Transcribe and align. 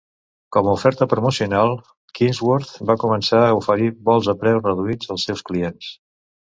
Com 0.55 0.69
a 0.69 0.71
oferta 0.77 1.07
promocional, 1.11 1.75
Quinnsworth 2.21 2.73
va 2.91 2.97
començar 3.05 3.45
a 3.45 3.55
oferir 3.61 3.93
vols 4.11 4.35
a 4.37 4.39
preu 4.45 4.67
reduït 4.69 5.11
als 5.19 5.31
seus 5.31 5.51
clients. 5.53 5.97